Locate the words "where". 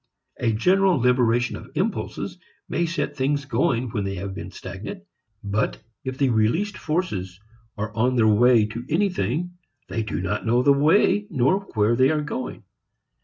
11.75-11.95